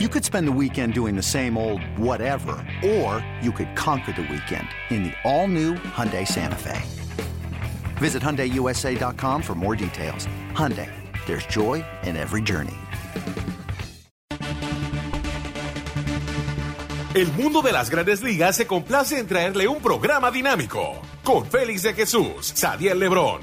[0.00, 4.22] You could spend the weekend doing the same old whatever, or you could conquer the
[4.22, 6.82] weekend in the all-new Hyundai Santa Fe.
[7.98, 10.26] Visit HyundaiUSA.com for more details.
[10.50, 10.90] Hyundai,
[11.26, 12.74] there's joy in every journey.
[17.14, 21.82] El mundo de las grandes ligas se complace en traerle un programa dinámico con Félix
[21.82, 23.42] de Jesús, Sadiel Lebrón,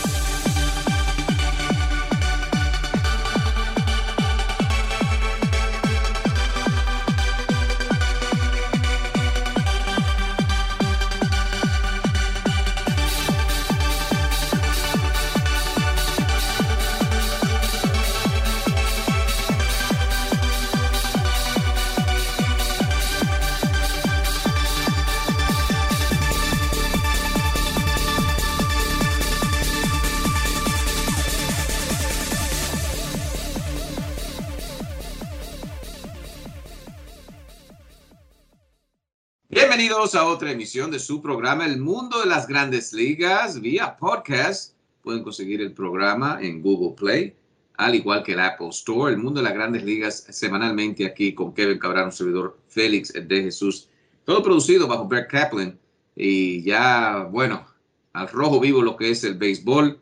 [39.73, 44.73] Bienvenidos a otra emisión de su programa El Mundo de las Grandes Ligas vía podcast.
[45.01, 47.33] Pueden conseguir el programa en Google Play,
[47.77, 49.13] al igual que el Apple Store.
[49.13, 53.43] El Mundo de las Grandes Ligas semanalmente aquí con Kevin Cabral, un servidor Félix de
[53.43, 53.87] Jesús.
[54.25, 55.79] Todo producido bajo Brett Kaplan.
[56.17, 57.65] Y ya, bueno,
[58.11, 59.97] al rojo vivo lo que es el béisbol.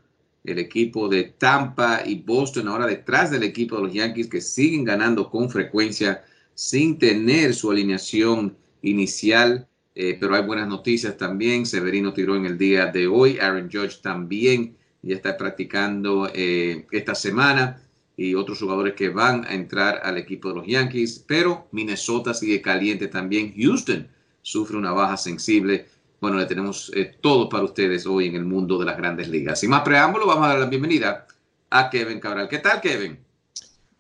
[0.45, 4.83] El equipo de Tampa y Boston ahora detrás del equipo de los Yankees que siguen
[4.83, 6.23] ganando con frecuencia
[6.55, 11.65] sin tener su alineación inicial, eh, pero hay buenas noticias también.
[11.65, 17.15] Severino tiró en el día de hoy, Aaron Judge también ya está practicando eh, esta
[17.15, 17.81] semana
[18.17, 22.61] y otros jugadores que van a entrar al equipo de los Yankees, pero Minnesota sigue
[22.61, 23.53] caliente también.
[23.57, 24.07] Houston
[24.41, 25.87] sufre una baja sensible.
[26.19, 29.61] Bueno, le tenemos eh, todo para ustedes hoy en el mundo de las grandes ligas.
[29.61, 31.27] Sin más preámbulo, vamos a dar la bienvenida
[31.69, 32.49] a Kevin Cabral.
[32.49, 33.28] ¿Qué tal, Kevin?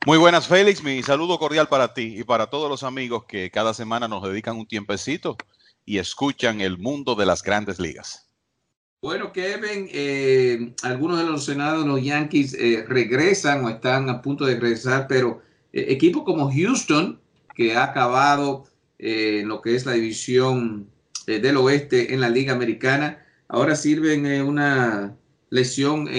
[0.05, 0.81] Muy buenas, Félix.
[0.81, 4.55] Mi saludo cordial para ti y para todos los amigos que cada semana nos dedican
[4.55, 5.35] un tiempecito
[5.85, 8.29] y escuchan el mundo de las grandes ligas.
[9.01, 14.45] Bueno, Kevin, eh, algunos de los senados los Yankees eh, regresan o están a punto
[14.45, 15.41] de regresar, pero
[15.73, 17.19] eh, equipos como Houston,
[17.53, 18.65] que ha acabado
[18.99, 20.89] en lo que es la división
[21.25, 25.15] del oeste en la Liga Americana, ahora sirven una
[25.49, 26.09] lesión,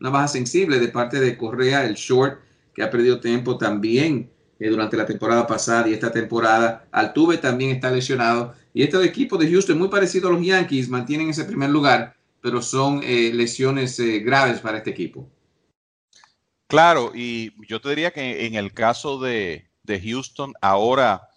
[0.00, 2.40] una baja sensible de parte de Correa, el short,
[2.74, 4.30] que ha perdido tiempo también
[4.68, 6.86] durante la temporada pasada y esta temporada.
[6.92, 8.54] Altuve también está lesionado.
[8.74, 12.60] Y este equipo de Houston, muy parecido a los Yankees, mantienen ese primer lugar, pero
[12.60, 15.28] son eh, lesiones eh, graves para este equipo.
[16.66, 21.28] Claro, y yo te diría que en el caso de, de Houston, ahora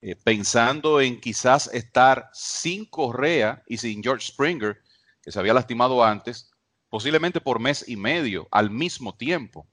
[0.00, 4.80] eh, pensando en quizás estar sin Correa y sin George Springer,
[5.22, 6.50] que se había lastimado antes,
[6.88, 9.66] posiblemente por mes y medio, al mismo tiempo,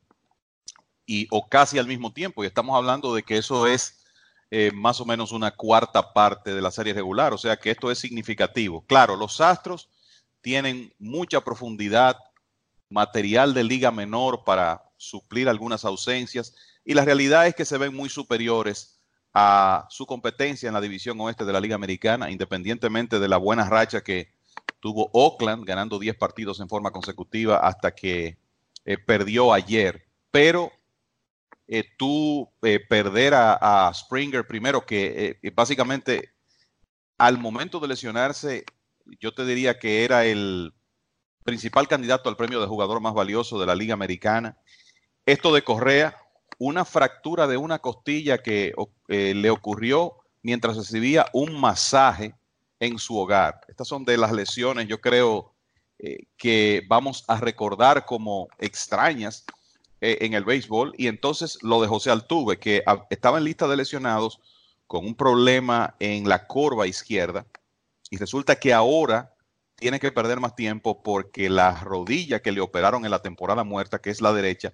[1.06, 4.04] y, o casi al mismo tiempo, y estamos hablando de que eso es
[4.52, 7.92] eh, más o menos una cuarta parte de la serie regular, o sea que esto
[7.92, 8.84] es significativo.
[8.88, 9.90] Claro, los Astros
[10.42, 12.18] tienen mucha profundidad,
[12.90, 16.54] material de liga menor para suplir algunas ausencias
[16.86, 19.00] y la realidad es que se ven muy superiores
[19.34, 23.68] a su competencia en la división oeste de la Liga Americana, independientemente de la buena
[23.68, 24.30] racha que
[24.80, 28.38] tuvo Oakland, ganando 10 partidos en forma consecutiva hasta que
[28.86, 30.06] eh, perdió ayer.
[30.32, 30.72] Pero
[31.68, 36.34] eh, tú eh, perder a, Springer primero, que eh, básicamente
[37.18, 38.66] al momento de lesionarse,
[39.20, 40.74] yo te diría que era el
[41.44, 44.58] principal candidato al premio de jugador más valioso de la Liga Americana.
[45.26, 46.18] Esto de Correa,
[46.60, 48.74] una fractura de una costilla que
[49.08, 52.36] le ocurrió mientras recibía un masaje
[52.80, 53.62] en su hogar.
[53.68, 55.54] Estas son de las lesiones, yo creo,
[56.38, 59.46] que vamos a recordar como extrañas
[60.06, 60.94] eh, en el béisbol.
[60.98, 64.40] Y entonces lo de José Altuve, que estaba en lista de lesionados
[64.86, 67.48] con un problema en la curva izquierda.
[68.12, 69.34] Y resulta que ahora
[69.76, 74.00] tiene que perder más tiempo porque la rodilla que le operaron en la temporada muerta,
[74.00, 74.74] que es la derecha,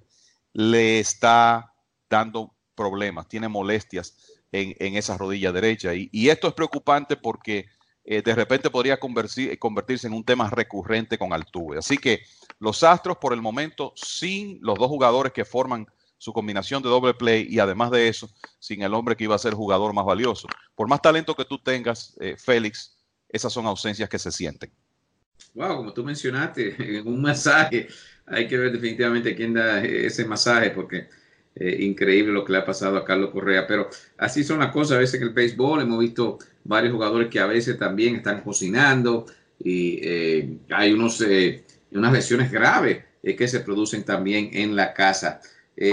[0.52, 1.76] le está
[2.10, 4.18] dando problemas, tiene molestias
[4.52, 5.94] en, en esa rodilla derecha.
[5.94, 7.68] Y, y, esto es preocupante porque
[8.04, 11.78] eh, de repente podría convertirse en un tema recurrente con Altuve.
[11.78, 12.24] Así que
[12.60, 15.88] los Astros por el momento sin los dos jugadores que forman
[16.18, 19.40] su combinación de doble play y además de eso, sin el hombre que iba a
[19.40, 20.48] ser jugador más valioso.
[20.76, 22.96] Por más talento que tú tengas, eh, Félix,
[23.28, 24.72] esas son ausencias que se sienten.
[25.56, 27.88] Wow, como tú mencionaste, un masaje,
[28.28, 31.10] hay que ver definitivamente quién da ese masaje, porque
[31.56, 34.98] eh, increíble lo que le ha pasado a Carlos Correa, pero así son las cosas
[34.98, 35.82] a veces en el béisbol.
[35.82, 39.26] Hemos visto varios jugadores que a veces también están cocinando
[39.60, 45.42] y eh, hay unos, eh, unas lesiones graves que se producen también en la casa.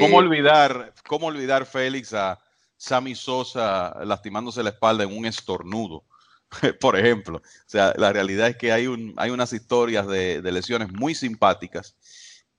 [0.01, 2.39] ¿Cómo olvidar, cómo olvidar Félix a
[2.77, 6.05] Sammy Sosa lastimándose la espalda en un estornudo?
[6.81, 7.39] por ejemplo.
[7.39, 11.97] O sea, la realidad es que hay, un, hay unas historias de, lesiones muy simpáticas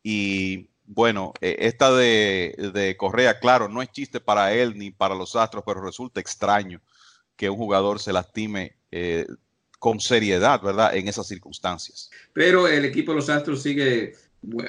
[0.03, 5.35] y bueno, eh, esta de, Correa, claro, no es chiste para él ni para los
[5.35, 6.81] Astros, pero resulta extraño
[7.39, 9.25] que un jugador se lastime eh,
[9.79, 10.93] con seriedad, ¿verdad?
[10.93, 12.09] En esas circunstancias.
[12.33, 14.13] Pero el equipo de los Astros sigue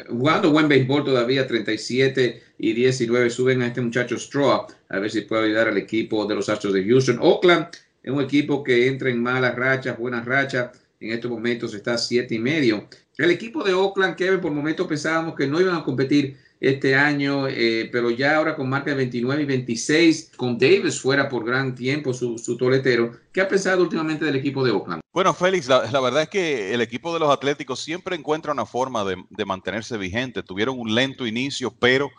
[0.09, 5.23] jugando buen béisbol todavía, 37 y 19 suben a este muchacho Straw, a ver si
[5.23, 7.19] puede ayudar al equipo de los Astros de Houston.
[7.21, 7.67] Oakland
[8.05, 10.71] es un equipo que entra en malas rachas, buenas rachas.
[11.01, 12.87] En estos momentos está siete y medio.
[13.19, 17.49] El equipo de Oakland, Kevin, por momentos pensábamos que no iban a competir este año,
[17.49, 21.75] eh, pero ya ahora con marca de 29 y 26, con Davis fuera por gran
[21.75, 23.13] tiempo su, toletero.
[23.33, 25.01] ¿Qué ha pensado últimamente del equipo de Oakland?
[25.13, 29.05] Bueno, Félix, la, verdad es que el equipo de los Atléticos siempre encuentra una forma
[29.05, 30.43] de, de mantenerse vigente.
[30.43, 32.11] Tuvieron un lento inicio, pero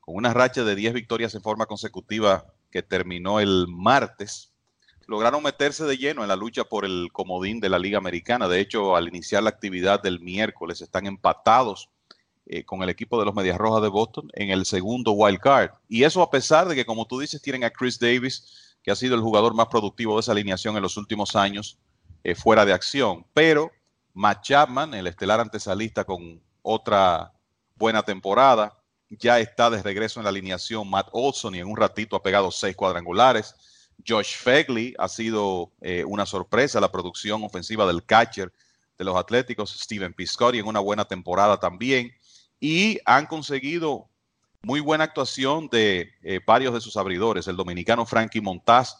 [0.00, 4.52] con una racha de 10 victorias en forma consecutiva que terminó el martes
[5.08, 8.46] lograron meterse de lleno en la lucha por el comodín de la Liga Americana.
[8.46, 11.88] De hecho, al iniciar la actividad del miércoles, están empatados
[12.50, 15.70] eh, con el equipo de los Medias Rojas de Boston en el segundo wild card.
[15.86, 18.96] Y eso a pesar de que, como tú dices, tienen a Chris Davis, que ha
[18.96, 21.78] sido el jugador más productivo de esa alineación en los últimos años,
[22.24, 23.26] eh, fuera de acción.
[23.34, 23.70] Pero
[24.14, 27.34] Matt Chapman, el estelar antesalista con otra
[27.76, 28.74] buena temporada,
[29.10, 32.50] ya está de regreso en la alineación Matt Olson y en un ratito ha pegado
[32.50, 33.54] seis cuadrangulares.
[34.06, 38.52] Josh Fegley ha sido eh, una sorpresa, la producción ofensiva del catcher
[38.96, 42.12] de los Atléticos, Steven Piscotty en una buena temporada también,
[42.60, 44.08] y han conseguido
[44.62, 47.46] muy buena actuación de eh, varios de sus abridores.
[47.46, 48.96] El dominicano Frankie Montaz,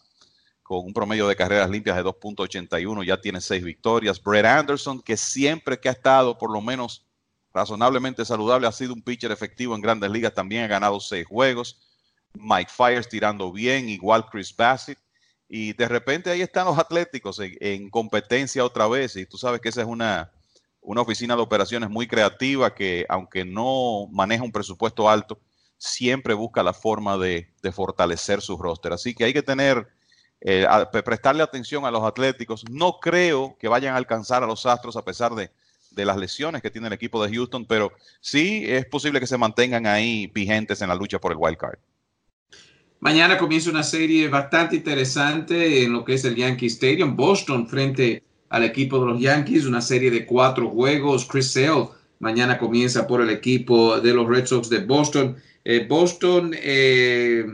[0.63, 4.23] con un promedio de carreras limpias de 2.81, ya tiene seis victorias.
[4.23, 7.07] Brett Anderson, que siempre que ha estado por lo menos
[7.53, 11.81] razonablemente saludable, ha sido un pitcher efectivo en grandes ligas, también ha ganado seis juegos.
[12.35, 14.99] Mike Fires tirando bien, igual Chris Bassett.
[15.49, 19.17] Y de repente ahí están los Atléticos en, competencia otra vez.
[19.17, 20.31] Y tú sabes que esa es una,
[20.89, 25.39] una oficina de operaciones muy creativa que, aunque no maneja un presupuesto alto,
[25.77, 28.95] siempre busca la forma de, fortalecer su roster.
[28.95, 29.87] Así que hay que tener,
[30.41, 30.67] eh,
[31.05, 32.65] prestarle atención a los Atléticos.
[32.71, 35.51] No creo que vayan a alcanzar a los Astros a pesar de,
[35.91, 37.93] de las lesiones que tiene el equipo de Houston, pero
[38.23, 41.79] sí es posible que se mantengan ahí vigentes en la lucha por el wild card.
[43.01, 47.15] Mañana comienza una serie bastante interesante en lo que es el Yankee Stadium.
[47.15, 51.27] Boston frente al equipo de los Yankees, una serie de cuatro juegos.
[51.27, 51.89] Chris Sale
[52.21, 55.37] mañana comienza por el equipo de los Red Sox de Boston.
[55.65, 57.45] Eh, Boston eh,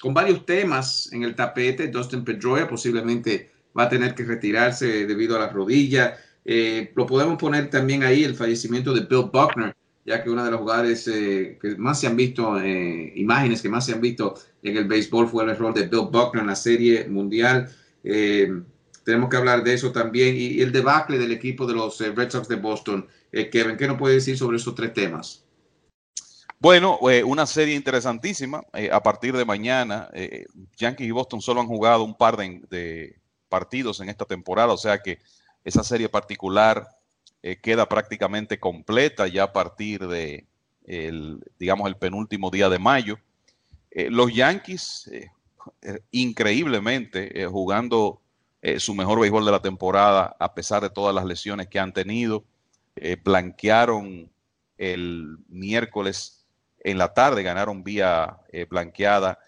[0.00, 1.88] con varios temas en el tapete.
[1.88, 6.16] Dustin Pedroia posiblemente va a tener que retirarse debido a la rodilla.
[6.44, 9.74] Eh, lo podemos poner también ahí el fallecimiento de Bill Buckner,
[10.04, 13.94] ya que una de los jugadores que más se han visto, imágenes que más se
[13.94, 17.70] han visto en el béisbol fue el error de Bill Buckner en la Serie Mundial.
[19.04, 20.36] Eh, tenemos que hablar de eso también.
[20.36, 23.06] Y, el debacle del equipo de los eh, Red Sox de Boston.
[23.32, 25.44] Eh, Kevin, ¿qué nos puede decir sobre esos tres temas?
[26.58, 28.62] Bueno, una serie interesantísima.
[28.90, 30.08] a partir de mañana,
[30.78, 33.18] Yankees y Boston solo han jugado un par de,
[33.50, 35.18] partidos en esta temporada, o sea que
[35.62, 36.88] esa serie particular
[37.60, 40.46] queda prácticamente completa ya a partir de,
[41.58, 43.18] digamos, el penúltimo día de mayo.
[43.94, 45.30] Eh, los Yankees, eh,
[45.82, 48.20] eh, increíblemente, jugando
[48.78, 52.44] su mejor béisbol de la temporada, a pesar de todas las lesiones que han tenido,
[53.22, 54.30] blanquearon
[54.78, 56.46] el miércoles
[56.80, 58.38] en la tarde, ganaron vía
[58.70, 59.38] blanqueada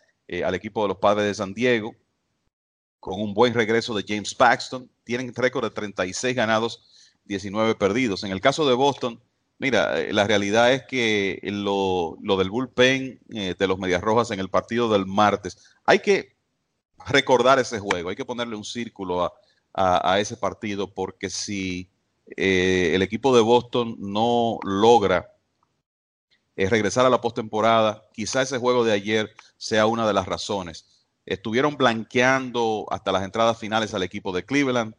[0.44, 1.94] al equipo de los Padres de San Diego,
[3.00, 4.90] con un buen regreso de James Paxton.
[5.04, 8.24] Tienen récord de 36 ganados, 19 perdidos.
[8.24, 9.20] En el caso de Boston,
[9.58, 14.40] Mira, eh, la realidad es que lo, del bullpen eh, de los Medias Rojas en
[14.40, 16.35] el partido del martes, hay que
[17.06, 19.32] recordar ese juego, hay que ponerle un círculo
[19.74, 21.90] a, ese partido, porque si
[22.36, 25.34] eh, el equipo de Boston no logra
[26.56, 30.86] regresar a la postemporada, quizá ese juego de ayer sea una de las razones.
[31.26, 34.94] Estuvieron blanqueando hasta las entradas finales al equipo de Cleveland,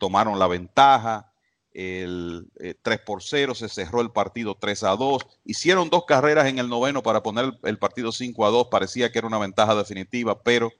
[0.00, 1.30] tomaron la ventaja,
[1.76, 6.46] el 3 eh, por 0, se cerró el partido 3 a 2, hicieron dos carreras
[6.46, 9.74] en el noveno para poner el partido 5 a 2, parecía que era una ventaja
[9.74, 10.72] definitiva, pero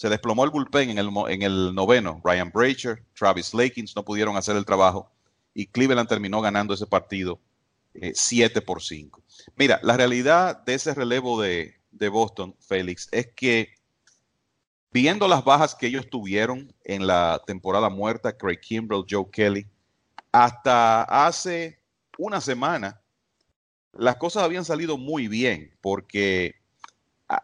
[0.00, 2.22] se desplomó el bullpen en el, en el noveno.
[2.24, 5.12] Ryan Bracher, Travis Lakins no pudieron hacer el trabajo
[5.52, 7.38] y Cleveland terminó ganando ese partido
[8.14, 9.22] 7 eh, por 5.
[9.56, 13.74] Mira, la realidad de ese relevo de, de Boston, Félix, es que
[14.90, 19.66] viendo las bajas que ellos tuvieron en la temporada muerta, Craig Kimbrell, Joe Kelly,
[20.32, 21.78] hasta hace
[22.16, 23.02] una semana,
[23.92, 26.59] las cosas habían salido muy bien, porque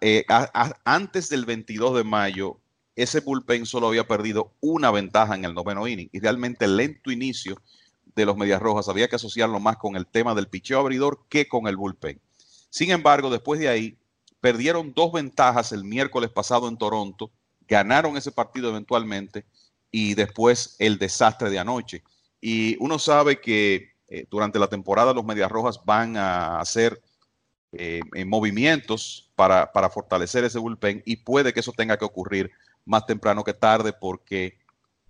[0.01, 0.25] eh,
[0.85, 2.59] antes del 22 de mayo,
[2.97, 7.11] ese bullpen solo había perdido una ventaja en el noveno inning y realmente el lento
[7.11, 7.57] inicio
[8.15, 11.47] de los Medias Rojas había que asociarlo más con el tema del picheo abridor que
[11.47, 12.21] con el bullpen.
[12.71, 13.99] Sin embargo, después de ahí,
[14.41, 17.31] perdieron dos ventajas el miércoles pasado en Toronto,
[17.69, 19.45] ganaron ese partido eventualmente
[19.91, 22.03] y después el desastre de anoche.
[22.41, 27.03] Y uno sabe que eh, durante la temporada los Medias Rojas van a hacer
[27.79, 32.51] eh, movimientos para, para fortalecer ese bullpen y puede que eso tenga que ocurrir
[32.87, 34.59] más temprano que tarde porque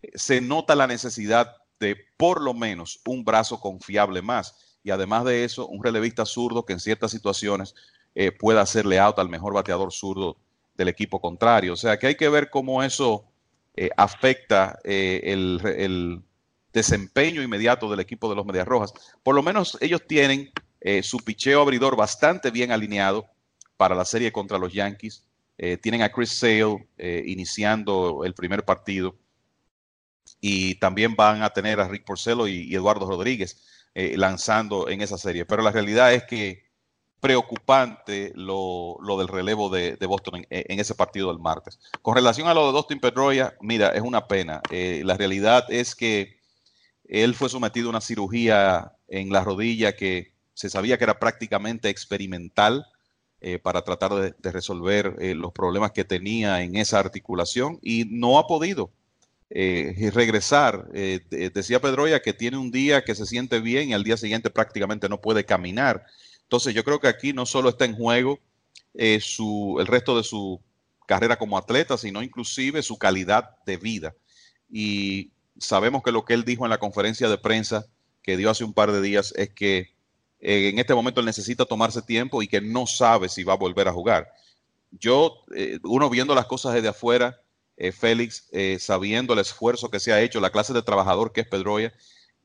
[0.02, 4.78] eh, se nota la necesidad de por lo menos un brazo confiable más.
[4.82, 7.74] Y además de eso, un relevista zurdo que en ciertas situaciones
[8.14, 10.36] eh, pueda hacerle out al mejor bateador zurdo
[10.76, 11.74] del equipo contrario.
[11.74, 13.24] O sea que hay que ver cómo eso
[13.76, 16.22] eh, afecta el,
[16.72, 18.92] desempeño inmediato del equipo de los Medias Rojas.
[19.22, 20.52] Por lo menos ellos tienen
[21.02, 23.26] su picheo abridor bastante bien alineado
[23.76, 25.24] para la serie contra los Yankees.
[25.82, 29.16] tienen a Chris Sale iniciando el primer partido
[30.40, 33.64] y también van a tener a Rick Porcelo y, Eduardo Rodríguez
[33.94, 35.44] eh, lanzando en esa serie.
[35.44, 36.66] Pero la realidad es que
[37.20, 41.78] preocupante lo, del relevo de, Boston en, ese partido del martes.
[42.02, 44.60] Con relación a lo de Dustin Pedroia, mira, es una pena.
[44.70, 46.38] Eh, la realidad es que
[47.04, 51.88] él fue sometido a una cirugía en la rodilla que se sabía que era prácticamente
[51.88, 52.86] experimental
[53.40, 58.46] eh, para tratar de, resolver los problemas que tenía en esa articulación y no ha
[58.48, 58.90] podido
[59.50, 60.88] eh, regresar.
[60.92, 61.20] Eh,
[61.54, 65.08] decía Pedroya que tiene un día que se siente bien y al día siguiente prácticamente
[65.08, 66.04] no puede caminar.
[66.42, 68.40] Entonces yo creo que aquí no solo está en juego
[68.94, 70.60] eh, su, el resto de su
[71.06, 74.14] carrera como atleta, sino inclusive su calidad de vida.
[74.68, 77.86] Y sabemos que lo que él dijo en la conferencia de prensa
[78.22, 79.94] que dio hace un par de días es que
[80.40, 83.88] en este momento él necesita tomarse tiempo y que no sabe si va a volver
[83.88, 84.28] a jugar.
[84.92, 85.42] Yo,
[85.82, 87.40] uno viendo las cosas desde afuera,
[87.76, 91.42] eh, Félix, eh, sabiendo el esfuerzo que se ha hecho, la clase de trabajador que
[91.42, 91.92] es Pedroya,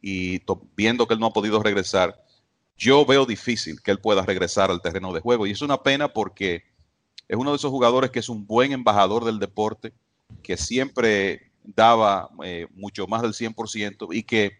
[0.01, 0.41] y
[0.75, 2.21] viendo que él no ha podido regresar,
[2.77, 5.47] yo veo difícil que él pueda regresar al terreno de juego.
[5.47, 6.63] Y es una pena porque
[7.27, 9.93] es uno de esos jugadores que es un buen embajador del deporte,
[10.43, 14.57] que siempre daba eh, mucho más del 100% y que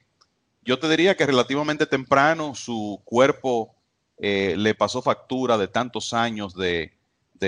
[0.63, 3.75] yo te diría que relativamente temprano su cuerpo
[4.18, 6.94] le pasó factura de tantos años de,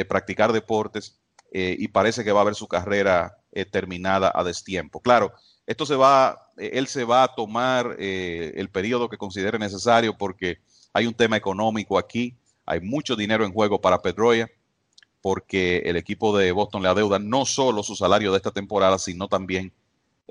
[0.07, 1.19] practicar deportes
[1.55, 4.99] eh, y parece que va a ver su carrera eh, terminada a destiempo.
[4.99, 5.33] Claro,
[5.67, 10.57] esto se va, eh, él se va a tomar el periodo que considere necesario porque
[10.93, 14.49] hay un tema económico aquí, hay mucho dinero en juego para Pedroya,
[15.21, 19.27] porque el equipo de Boston le adeuda no solo su salario de esta temporada, sino
[19.27, 19.71] también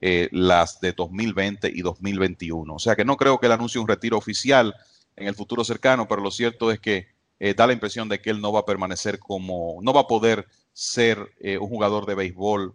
[0.00, 2.74] las de 2020 y 2021.
[2.74, 4.74] O sea que no creo que él anuncie un retiro oficial
[5.14, 7.08] en el futuro cercano, pero lo cierto es que
[7.56, 10.48] da la impresión de que él no va a permanecer como, no va a poder
[10.72, 12.74] ser eh, un jugador de béisbol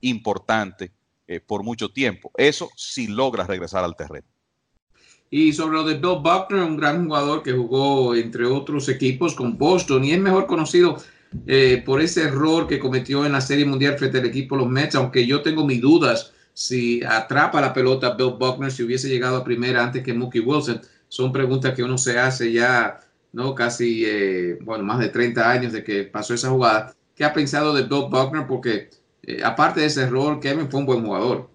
[0.00, 0.92] importante
[1.26, 2.30] eh, por mucho tiempo.
[2.36, 4.26] Eso si logra regresar al terreno.
[5.30, 9.58] Y sobre lo de Bill Buckner, un gran jugador que jugó entre otros equipos con
[9.58, 10.96] Boston y es mejor conocido
[11.46, 14.94] eh, por ese error que cometió en la Serie Mundial frente al equipo los Mets,
[14.94, 19.44] aunque yo tengo mis dudas si atrapa la pelota Bill Buckner si hubiese llegado a
[19.44, 20.82] primera antes que Mookie Wilson.
[21.06, 22.98] Son preguntas que uno se hace ya,
[23.32, 23.54] ¿no?
[23.54, 24.04] Casi,
[24.62, 26.96] bueno, más de 30 años de que pasó esa jugada.
[27.14, 28.44] ¿Qué ha pensado de Bill Buckner?
[28.48, 28.90] Porque
[29.22, 31.48] eh, aparte de ese error, Kevin fue un buen jugador.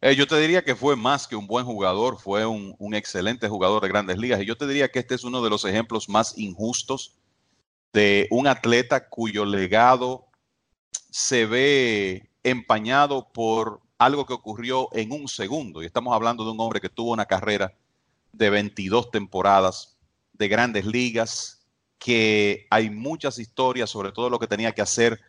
[0.00, 3.82] Eh, yo te diría que fue más que un buen jugador, fue un, excelente jugador
[3.82, 4.40] de grandes ligas.
[4.40, 7.18] Y yo te diría que este es uno de los ejemplos más injustos
[7.92, 10.28] de un atleta cuyo legado
[11.10, 15.82] se ve empañado por algo que ocurrió en un segundo.
[15.82, 17.74] Y estamos hablando de un hombre que tuvo una carrera
[18.32, 19.98] de 22 temporadas
[20.32, 21.66] de grandes ligas,
[21.98, 25.20] que hay muchas historias sobre todo lo que tenía que hacer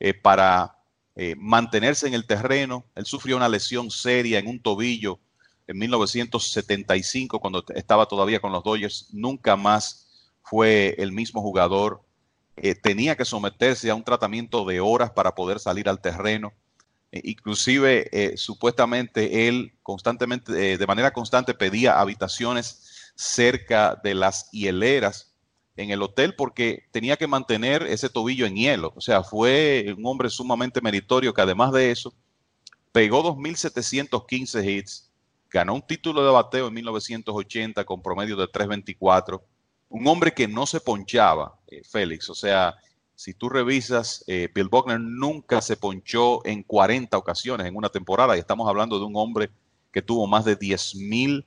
[0.00, 0.78] eh, para
[1.14, 2.84] eh, mantenerse en el terreno.
[2.96, 5.20] Él sufrió una lesión seria en un tobillo
[5.68, 9.08] en 1975 cuando estaba todavía con los Dodgers.
[9.12, 12.02] Nunca más fue el mismo jugador.
[12.56, 16.52] Eh, tenía que someterse a un tratamiento de horas para poder salir al terreno.
[17.12, 25.34] Inclusive, supuestamente, él constantemente, de manera constante, pedía habitaciones cerca de las hieleras
[25.78, 28.92] en el hotel porque tenía que mantener ese tobillo en hielo.
[28.96, 32.12] O sea, fue un hombre sumamente meritorio que además de eso
[32.92, 35.10] pegó 2.715 hits,
[35.50, 39.40] ganó un título de bateo en 1980 con promedio de 3.24.
[39.88, 42.28] Un hombre que no se ponchaba, eh, Félix.
[42.28, 42.76] O sea,
[43.18, 48.36] si tú revisas, eh, Bill Buckner nunca se ponchó en 40 ocasiones en una temporada
[48.36, 49.50] y estamos hablando de un hombre
[49.90, 51.44] que tuvo más de 10.000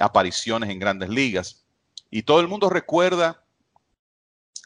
[0.00, 1.64] apariciones en grandes ligas.
[2.10, 3.44] Y todo el mundo recuerda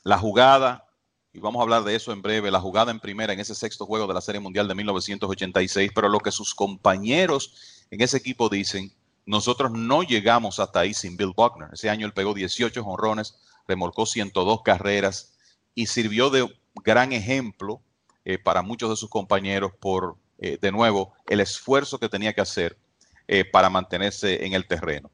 [0.04, 0.88] la jugada,
[1.34, 3.84] y vamos a hablar de eso en breve, la jugada en primera en ese sexto
[3.84, 8.48] juego de la Serie Mundial de 1986, pero lo que sus compañeros en ese equipo
[8.48, 8.90] dicen,
[9.26, 11.68] nosotros no llegamos hasta ahí sin Bill Buckner.
[11.74, 15.34] Ese año él pegó 18 jonrones, remolcó 102 carreras
[15.78, 16.44] y sirvió de
[16.82, 17.80] gran ejemplo
[18.24, 22.40] eh, para muchos de sus compañeros por, eh, de nuevo, el esfuerzo que tenía que
[22.40, 22.76] hacer
[23.28, 25.08] eh, para mantenerse en el terreno.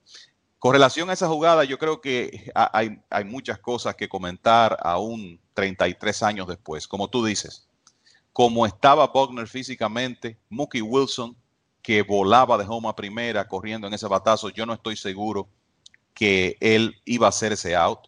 [0.59, 5.39] Con relación a esa jugada, yo creo que hay, hay muchas cosas que comentar aún
[5.53, 6.89] 33 años después.
[6.89, 7.69] Como tú dices,
[8.33, 11.37] como estaba Buckner físicamente, Mookie Wilson,
[11.83, 15.47] que volaba de home a primera corriendo en ese batazo, yo no estoy seguro
[16.15, 17.99] que él iba a hacer ese out.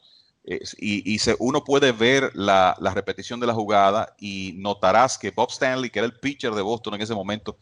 [0.79, 5.91] Y, uno puede ver la, la, repetición de la jugada y notarás que Bob Stanley,
[5.91, 7.57] que era el pitcher de Boston en ese momento,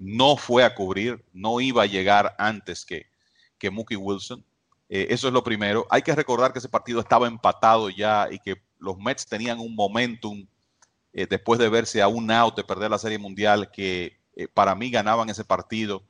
[0.00, 3.06] no fue a cubrir, no iba a llegar antes que,
[3.58, 4.44] que Mookie Wilson.
[4.88, 5.86] Eh, eso es lo primero.
[5.90, 9.74] Hay que recordar que ese partido estaba empatado ya y que los Mets tenían un
[9.74, 10.46] momentum
[11.12, 14.74] eh, después de verse a un out de perder la Serie Mundial que eh, para
[14.74, 16.02] mí ganaban ese partido.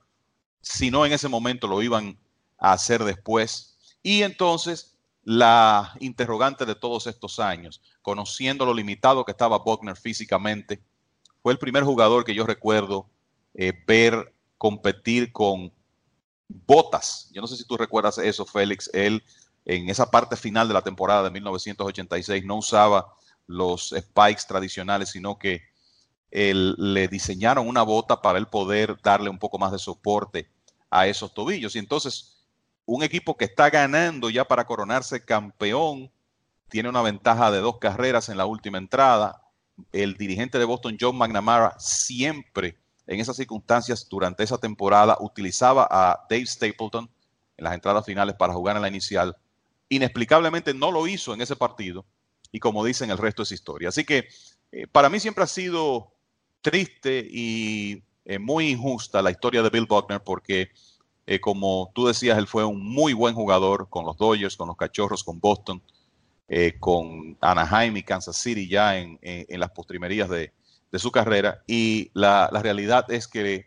[0.62, 2.18] Si no en ese momento lo iban
[2.58, 3.76] a hacer después.
[4.02, 4.93] Y entonces
[5.24, 10.82] la interrogante de todos estos años, conociendo lo limitado que estaba Buckner físicamente,
[11.42, 13.08] fue el primer jugador que yo recuerdo
[13.86, 15.72] ver competir con
[16.48, 17.28] botas.
[17.32, 18.90] Yo no sé si tú recuerdas eso, Félix.
[18.92, 19.22] Él
[19.64, 23.14] en esa parte final de la temporada de 1986 no usaba
[23.46, 25.62] los spikes tradicionales, sino que
[26.30, 30.50] él, le diseñaron una bota para él poder darle un poco más de soporte
[30.90, 31.76] a esos tobillos.
[31.76, 32.33] Y entonces,
[32.86, 36.10] un equipo que está ganando ya para coronarse campeón,
[36.68, 39.42] tiene una ventaja de dos carreras en la última entrada.
[39.92, 42.76] El dirigente de Boston, John McNamara, siempre
[43.06, 47.11] en esas circunstancias durante esa temporada utilizaba a Dave Stapleton
[47.56, 49.37] en las entradas finales para jugar en la inicial.
[49.88, 52.04] Inexplicablemente no lo hizo en ese partido
[52.50, 53.88] y como dicen, el resto es historia.
[53.88, 54.28] Así que
[54.72, 56.12] eh, para mí siempre ha sido
[56.61, 60.70] triste y eh, muy injusta la historia de Bill Buckner porque,
[61.26, 64.76] eh, como tú decías, él fue un muy buen jugador con los Dodgers, con los
[64.76, 65.82] Cachorros, con Boston,
[66.78, 69.18] con Anaheim y Kansas City ya en
[69.58, 70.52] las postrimerías de,
[70.94, 71.60] de su carrera.
[71.66, 73.66] Y la, realidad es que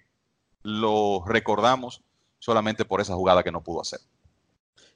[0.63, 2.01] lo recordamos
[2.39, 3.99] solamente por esa jugada que no pudo hacer.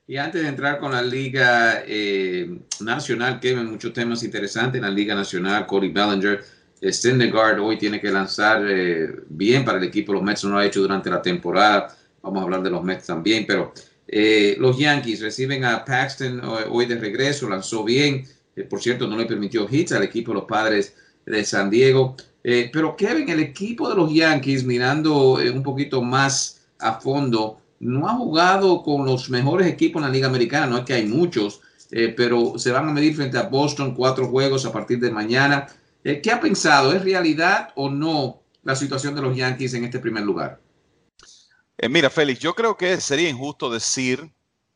[0.08, 4.86] Y antes de entrar con la Liga eh, Nacional, que hay muchos temas interesantes en
[4.86, 6.42] la Liga Nacional, Cody Bellinger,
[6.82, 10.66] Syndergaard hoy tiene que lanzar eh, bien para el equipo, los Mets no lo ha
[10.66, 13.74] hecho durante la temporada, vamos a hablar de los Mets también, pero
[14.08, 18.26] eh, los Yankees reciben a Paxton hoy de regreso, lanzó bien,
[18.70, 22.16] por cierto no le permitió hits al equipo de los Padres de San Diego.
[22.44, 27.60] Eh, pero Kevin, el equipo de los Yankees, mirando eh, un poquito más a fondo,
[27.80, 31.06] no ha jugado con los mejores equipos en la Liga Americana, no es que hay
[31.06, 35.12] muchos, eh, pero se van a medir frente a Boston cuatro juegos a partir de
[35.12, 35.68] mañana.
[36.04, 36.94] ¿Qué ha pensado?
[36.94, 40.60] ¿Es realidad o no la situación de los Yankees en este primer lugar?
[41.90, 44.34] Mira, Félix, yo creo que sería injusto decir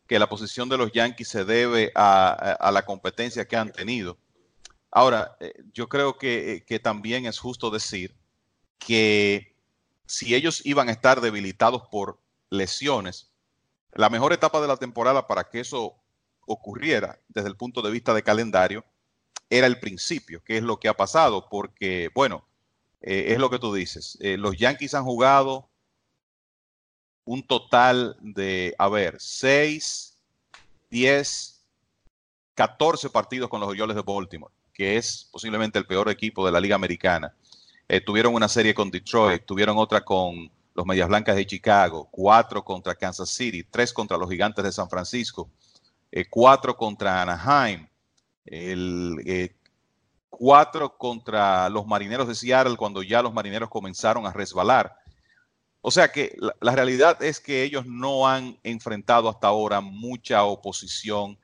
[0.08, 4.18] que la posición de los Yankees se debe a la competencia que han tenido.
[4.96, 8.16] Ahora, eh, yo creo eh, que, también es justo decir
[8.80, 9.58] que
[10.06, 13.30] si ellos iban a estar debilitados por lesiones,
[13.92, 15.98] la mejor etapa de la temporada para que eso
[16.48, 18.86] ocurriera desde el punto de vista de calendario
[19.50, 22.48] era el principio, que es lo que ha pasado, porque, bueno,
[23.02, 25.70] eh, es lo que tú dices, los Yankees han jugado
[27.26, 30.18] un total de, a ver, 6,
[30.90, 31.66] 10,
[32.54, 36.60] 14 partidos con los Orioles de Baltimore que es posiblemente el peor equipo de la
[36.60, 37.34] Liga Americana.
[37.88, 42.64] Eh, tuvieron una serie con Detroit, tuvieron otra con los Medias Blancas de Chicago, cuatro
[42.64, 45.50] contra Kansas City, tres contra los Gigantes de San Francisco,
[46.12, 47.88] eh, cuatro contra Anaheim,
[48.46, 49.56] el, eh,
[50.30, 54.94] cuatro contra los Marineros de Seattle cuando ya los Marineros comenzaron a resbalar.
[55.88, 61.38] O sea que la realidad es que ellos no han enfrentado hasta ahora mucha oposición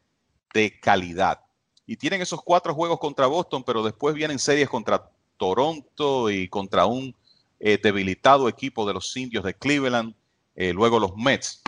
[0.51, 1.41] de calidad
[1.85, 6.87] y tienen esos cuatro juegos contra Boston, pero después vienen series contra Toronto y contra
[6.87, 7.15] un
[7.59, 10.15] eh, debilitado equipo de los indios de Cleveland,
[10.55, 11.61] eh, luego los Mets.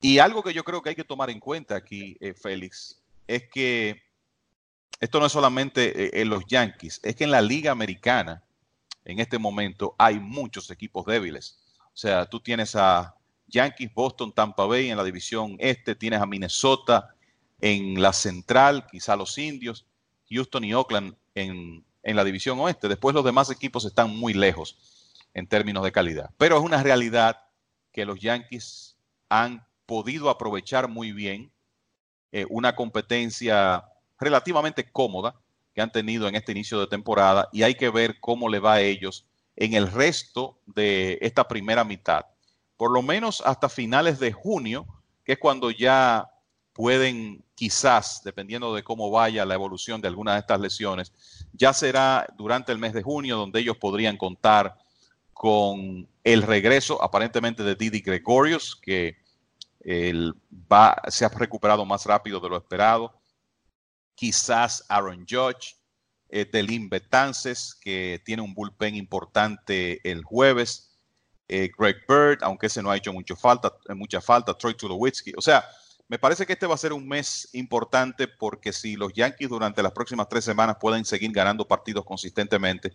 [0.00, 3.50] Y algo que yo creo que hay que tomar en cuenta aquí, eh, Félix, es
[3.50, 4.00] que
[4.98, 8.42] esto no es solamente en los Yankees, es que en la Liga Americana,
[9.04, 11.65] en este momento, hay muchos equipos débiles.
[11.96, 16.26] O sea, tú tienes a Yankees, Boston, Tampa Bay en la división este, tienes a
[16.26, 17.14] Minnesota,
[17.58, 19.86] en la central, quizá los indios,
[20.28, 22.86] Houston y Oakland en, en la división oeste.
[22.86, 24.76] Después los demás equipos están muy lejos
[25.32, 26.28] en términos de calidad.
[26.36, 27.44] Pero es una realidad
[27.92, 28.98] que los Yankees
[29.30, 31.50] han podido aprovechar muy bien
[32.30, 33.86] eh, una competencia
[34.20, 35.34] relativamente cómoda
[35.74, 38.74] que han tenido en este inicio de temporada y hay que ver cómo le va
[38.74, 39.24] a ellos
[39.56, 42.26] en el resto de esta primera mitad.
[42.76, 44.86] Por lo menos hasta finales de junio,
[45.24, 46.30] que es cuando ya
[46.72, 51.12] pueden quizás, dependiendo de cómo vaya la evolución de algunas de estas lesiones,
[51.54, 54.76] ya será durante el mes de junio donde ellos podrían contar
[55.32, 59.16] con el regreso aparentemente de Didi Gregorius, que
[59.82, 63.14] se ha recuperado más rápido de lo esperado.
[64.14, 65.76] Quizás Aaron Judge,
[66.28, 70.92] eh, Betances, que tiene un bullpen importante el jueves.
[71.48, 74.54] Eh, Greg Bird, aunque ese no ha hecho mucho falta, eh, mucha falta.
[74.54, 75.32] Troy Tulowitzki.
[75.36, 75.64] O sea,
[76.08, 79.82] me parece que este va a ser un mes importante porque si los Yankees durante
[79.82, 82.92] las próximas tres semanas pueden seguir ganando partidos consistentemente,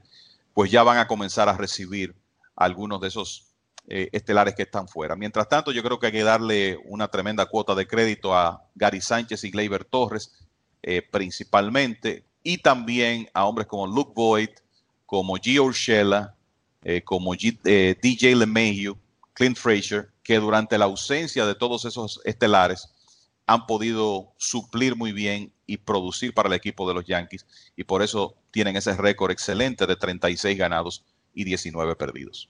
[0.53, 2.15] pues ya van a comenzar a recibir
[2.55, 3.47] algunos de esos
[3.87, 5.15] eh, estelares que están fuera.
[5.15, 9.01] Mientras tanto, yo creo que hay que darle una tremenda cuota de crédito a Gary
[9.01, 10.37] Sánchez y Gleyber Torres,
[11.11, 14.49] principalmente, y también a hombres como Luke Boyd,
[15.05, 16.35] como Gio Urshela,
[16.83, 18.97] eh, como DJ LeMahieu,
[19.33, 22.89] Clint Frazier, que durante la ausencia de todos esos estelares
[23.45, 28.01] han podido suplir muy bien y producir para el equipo de los Yankees, y por
[28.01, 32.49] eso tienen ese récord excelente de 36 ganados y 19 perdidos.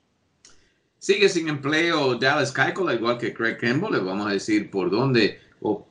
[1.00, 3.94] Sigue sin empleo Dallas Keuchel, al igual que Craig Campbell.
[3.94, 5.91] Les vamos a decir por dónde o eh,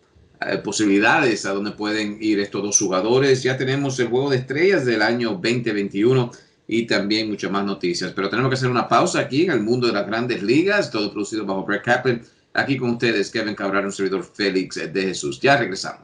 [0.64, 3.42] posibilidades a dónde pueden ir estos dos jugadores.
[3.42, 6.30] Ya tenemos el juego de estrellas del año 2021
[6.66, 8.12] y también muchas más noticias.
[8.14, 11.12] Pero tenemos que hacer una pausa aquí en el mundo de las grandes ligas, todo
[11.12, 12.22] producido bajo Brett Kaplan.
[12.54, 15.40] Aquí con ustedes, Kevin Cabral, un servidor Félix de Jesús.
[15.40, 16.02] Ya regresamos.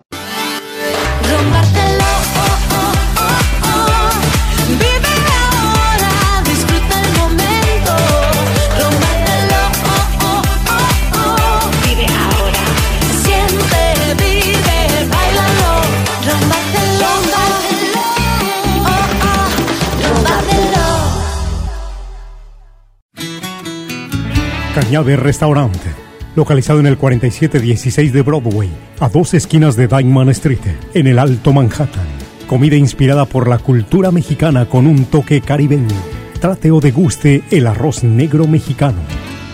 [24.77, 25.89] Cañabe Restaurante,
[26.35, 28.69] localizado en el 4716 de Broadway,
[29.01, 30.59] a dos esquinas de Diamond Street,
[30.93, 32.05] en el Alto Manhattan.
[32.47, 35.97] Comida inspirada por la cultura mexicana con un toque caribeño.
[36.43, 38.99] Trate o deguste el arroz negro mexicano.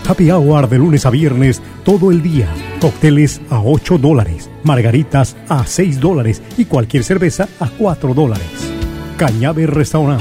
[0.09, 2.49] Happy Hour de lunes a viernes todo el día.
[2.81, 8.73] Cócteles a 8 dólares, margaritas a 6 dólares y cualquier cerveza a 4 dólares.
[9.19, 10.21] Cañabe Restaurant.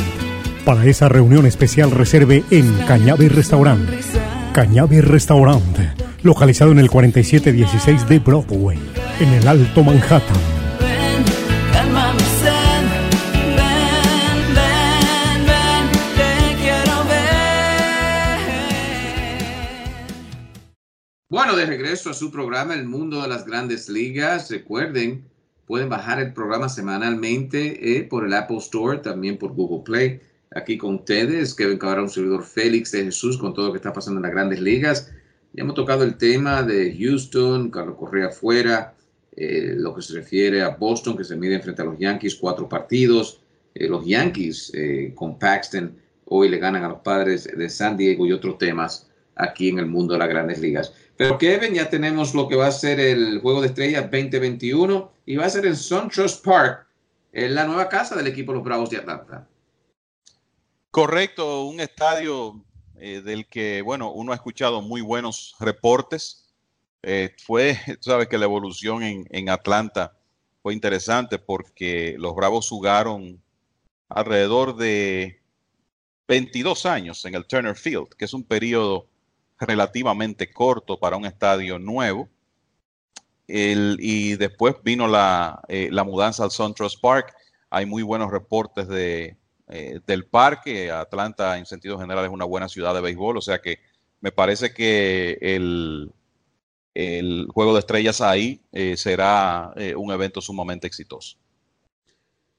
[0.64, 3.90] Para esa reunión especial reserve en Cañabe Restaurant
[4.54, 8.78] Cañabe Restaurante, localizado en el 4716 de Broadway,
[9.22, 10.38] en el Alto Manhattan.
[21.30, 24.52] Bueno, de regreso a su programa El Mundo de las Grandes Ligas.
[24.52, 25.24] Recuerden,
[25.66, 30.20] pueden bajar el programa semanalmente eh, por el Apple Store, también por Google Play
[30.56, 31.54] aquí con ustedes.
[31.54, 34.32] Kevin Cabral, un servidor Félix de Jesús con todo lo que está pasando en las
[34.32, 35.12] grandes ligas.
[35.54, 38.94] Ya hemos tocado el tema de Houston, Carlos Correa fuera,
[39.36, 42.70] eh, lo que se refiere a Boston, que se mide frente a los Yankees, cuatro
[42.70, 43.42] partidos.
[43.74, 48.26] Eh, los Yankees eh, con Paxton hoy le ganan a los padres de San Diego
[48.26, 50.94] y otros temas aquí en el mundo de las grandes ligas.
[51.18, 55.36] Pero Kevin, ya tenemos lo que va a ser el Juego de Estrellas 2021 y
[55.36, 56.88] va a ser en SunTrust Park,
[57.34, 59.48] en la nueva casa del equipo de los Bravos de Atlanta.
[60.92, 62.66] Correcto, un estadio
[62.98, 66.54] eh, del que, bueno, uno ha escuchado muy buenos reportes.
[67.02, 70.18] Eh, fue, sabes que la evolución en, en, Atlanta
[70.62, 73.42] fue interesante porque los Bravos jugaron
[74.10, 75.42] alrededor de
[76.28, 79.08] 22 años en el Turner Field, que es un periodo
[79.60, 82.28] relativamente corto para un estadio nuevo.
[83.48, 87.34] El, y después vino la, eh, la mudanza al SunTrust Park.
[87.70, 89.38] Hay muy buenos reportes de,
[89.72, 90.92] eh, del parque.
[90.92, 93.80] Atlanta, en sentido general, es una buena ciudad de béisbol, o sea que
[94.20, 96.12] me parece que el,
[96.94, 101.38] el juego de estrellas ahí eh, será eh, un evento sumamente exitoso.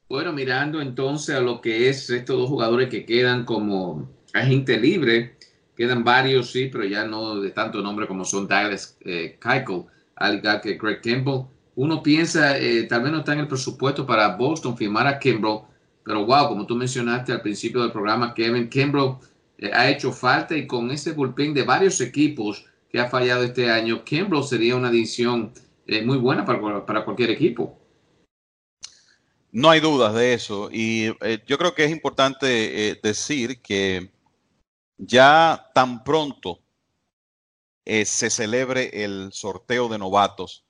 [0.09, 5.37] Bueno, mirando entonces a lo que es estos dos jugadores que quedan como agente libre,
[5.77, 9.85] quedan varios, sí, pero ya no de tanto nombre como son Dallas eh, Keuchel,
[10.17, 11.47] al que Greg Kimball.
[11.75, 12.55] Uno piensa,
[12.89, 15.63] tal vez no está en el presupuesto para Boston firmar a Kimball,
[16.05, 19.19] pero wow, como tú mencionaste al principio del programa, Kevin Kimbrough
[19.59, 23.71] eh, ha hecho falta y con ese bullpen de varios equipos que ha fallado este
[23.71, 25.53] año, Kimbrough sería una adición
[25.87, 27.79] eh, muy buena para, para cualquier equipo.
[29.51, 30.69] No hay dudas de eso.
[30.71, 34.11] Y eh, yo creo que es importante eh, decir que
[34.99, 36.61] ya tan pronto
[37.85, 40.65] se celebre el sorteo de novatos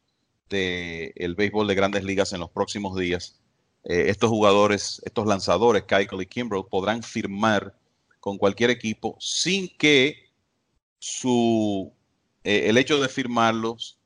[0.48, 3.41] del béisbol de grandes ligas en los próximos días,
[3.84, 7.74] estos jugadores, estos lanzadores, Keuchel y Kimbrell, podrán firmar
[8.20, 10.30] con cualquier equipo sin que
[10.98, 11.92] su,
[12.44, 13.98] el hecho de firmarlos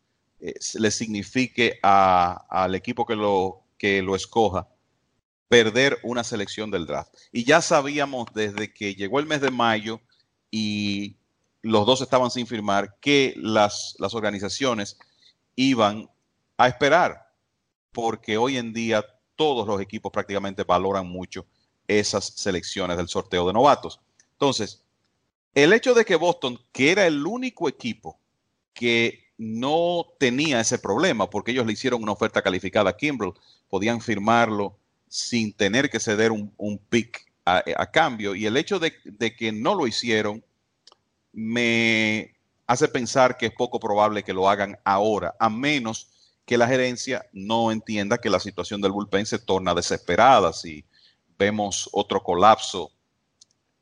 [0.74, 4.68] le signifique al equipo que lo, que lo escoja
[5.48, 7.14] perder una selección del draft.
[7.32, 10.00] Y ya sabíamos desde que llegó el mes de mayo
[10.50, 11.16] y
[11.62, 14.98] los dos estaban sin firmar que las, las organizaciones
[15.54, 16.08] iban
[16.56, 17.32] a esperar,
[17.92, 19.04] porque hoy en día
[19.36, 21.46] todos los equipos prácticamente valoran mucho
[21.86, 24.00] esas selecciones del sorteo de novatos.
[24.32, 24.82] Entonces,
[25.54, 28.18] el hecho de que Boston, que era el único equipo
[28.74, 33.34] que no tenía ese problema, porque ellos le hicieron una oferta calificada a Kimbrell,
[33.68, 34.76] podían firmarlo
[35.08, 38.34] sin tener que ceder un, pick a, cambio.
[38.34, 38.92] Y el hecho de,
[39.36, 40.44] que no lo hicieron
[41.32, 42.34] me
[42.66, 46.10] hace pensar que es poco probable que lo hagan ahora, a menos
[46.46, 50.52] que la gerencia no entienda que la situación del bullpen se torna desesperada.
[50.52, 50.84] Si
[51.36, 52.92] vemos otro colapso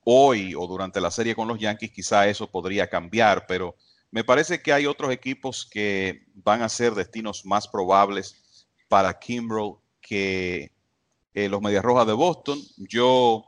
[0.02, 3.76] hoy o durante la serie con los Yankees, quizá eso podría cambiar, pero
[4.10, 9.78] me parece que hay otros equipos que van a ser destinos más probables para Kimbrough
[10.00, 10.72] que
[11.34, 12.58] eh, los Medias Rojas de Boston.
[12.76, 13.44] Yo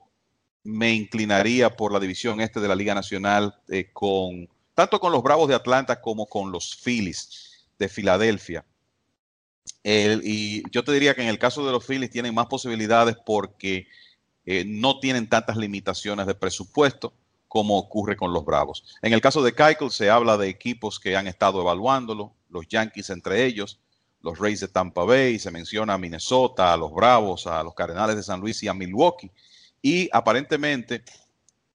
[0.63, 5.23] me inclinaría por la división este de la Liga Nacional eh, con tanto con los
[5.23, 8.65] Bravos de Atlanta como con los Phillies de Filadelfia.
[9.85, 13.87] Y yo te diría que en el caso de los Phillies tienen más posibilidades porque
[14.45, 17.13] eh, no tienen tantas limitaciones de presupuesto
[17.49, 18.85] como ocurre con los Bravos.
[19.03, 23.11] En el caso de Keuchel se habla de equipos que han estado evaluándolo, los Yankees
[23.11, 23.81] entre ellos,
[24.21, 28.17] los Rays de Tampa Bay, se menciona a Minnesota, a los Bravos, a los Cardenales
[28.17, 29.31] de San Luis y a Milwaukee.
[29.81, 31.05] Y aparentemente,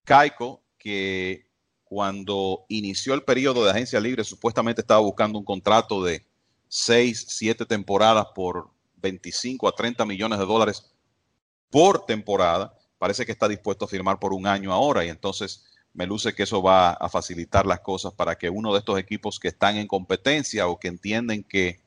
[0.03, 1.45] Caico, que
[1.83, 6.25] cuando inició el periodo de agencia libre, supuestamente estaba buscando un contrato de
[6.73, 10.89] 6, 7 temporadas por 25 a 30 millones de dólares
[11.69, 12.73] por temporada.
[12.97, 16.43] Parece que está dispuesto a firmar por un año ahora y entonces me luce que
[16.43, 19.85] eso va a facilitar las cosas para que uno de estos equipos que están en
[19.85, 21.81] competencia o que entienden que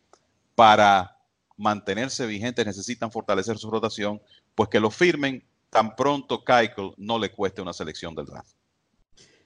[0.55, 1.17] para
[1.57, 4.21] mantenerse vigentes necesitan fortalecer su rotación,
[4.55, 8.55] pues que lo firmen tan pronto Keuchel no le cueste una selección del draft.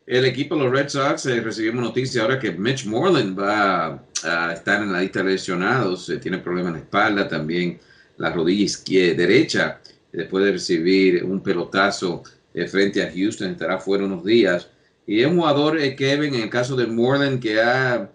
[0.08, 4.54] El equipo de los Red Sox eh, recibimos noticia ahora que Mitch Moreland va a
[4.54, 7.78] estar en la lista de lesionados, eh, tiene problemas en la espalda, también
[8.16, 12.22] la rodilla izquierda, derecha, después de recibir un pelotazo
[12.54, 14.70] eh, frente a Houston, estará fuera unos días.
[15.06, 18.10] Y es un jugador, Kevin, en el caso de Moreland, que ha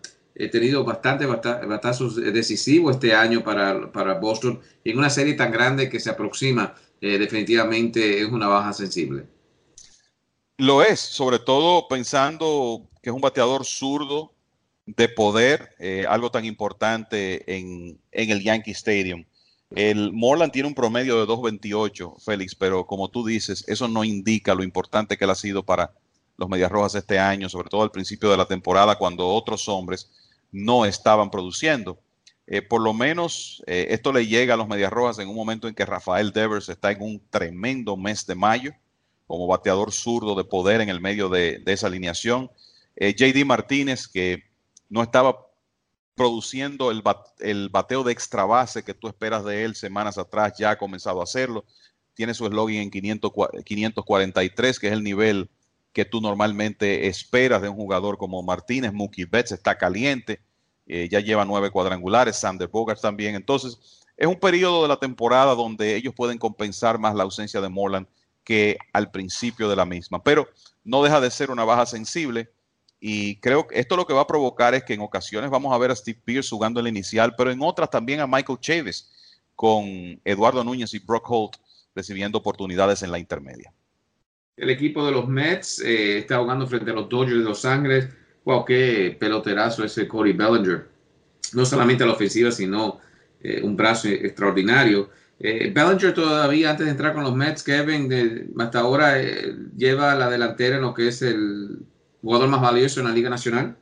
[0.51, 5.99] tenido bastante batazos decisivos este año para, para, Boston en una serie tan grande que
[5.99, 9.25] se aproxima, eh, definitivamente es una baja sensible.
[10.57, 14.33] Lo es, sobre todo pensando que es un bateador zurdo
[14.85, 19.25] de poder, eh, algo tan importante en, en, el Yankee Stadium.
[19.71, 24.53] El Morland tiene un promedio de 2.28, Félix, pero como tú dices, eso no indica
[24.53, 25.91] lo importante que él ha sido para
[26.37, 30.11] los Medias Rojas este año, sobre todo al principio de la temporada, cuando otros hombres
[30.51, 31.99] no estaban produciendo.
[32.45, 35.67] Eh, por lo menos eh, esto le llega a los Medias Rojas en un momento
[35.67, 38.73] en que Rafael Devers está en un tremendo mes de mayo
[39.27, 42.51] como bateador zurdo de poder en el medio de, esa alineación.
[42.95, 44.43] Eh, JD Martínez, que
[44.89, 45.47] no estaba
[46.15, 47.01] produciendo el,
[47.69, 51.23] bateo de extra base que tú esperas de él semanas atrás, ya ha comenzado a
[51.23, 51.65] hacerlo.
[52.13, 55.49] Tiene su eslogan en 543, que es el nivel
[55.91, 58.93] que tú normalmente esperas de un jugador como Martínez.
[58.93, 60.41] Mookie Betts está caliente,
[60.85, 63.35] eh, ya lleva nueve cuadrangulares, Sander Bogart también.
[63.35, 67.69] Entonces, es un periodo de la temporada donde ellos pueden compensar más la ausencia de
[67.69, 68.07] Morland
[68.43, 70.23] que al principio de la misma.
[70.23, 70.47] Pero
[70.83, 72.51] no deja de ser una baja sensible.
[72.99, 75.77] Y creo que esto lo que va a provocar es que en ocasiones vamos a
[75.77, 79.11] ver a Steve Pierce jugando en la inicial, pero en otras también a Michael Chaves
[79.55, 81.55] con Eduardo Núñez y Brock Holt
[81.95, 83.73] recibiendo oportunidades en la intermedia.
[84.55, 88.07] El equipo de los Mets eh, está jugando frente a los Dodgers de Los Ángeles.
[88.45, 90.87] Wow, qué peloterazo ese Cody Bellinger.
[91.53, 92.99] No solamente a la ofensiva, sino
[93.41, 95.09] eh, un brazo extraordinario.
[95.43, 99.21] Eh, Bellinger todavía, antes de entrar con los Mets, Kevin, hasta ahora
[99.75, 101.85] lleva la delantera en lo que es el
[102.21, 103.77] jugador más valioso en la Liga Nacional.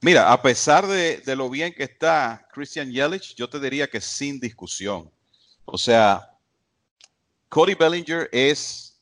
[0.00, 4.00] Mira, a pesar de, de lo bien que está Christian Yelich, yo te diría que
[4.00, 5.10] sin discusión.
[5.64, 6.30] O sea,
[7.48, 8.94] Cody Bellinger es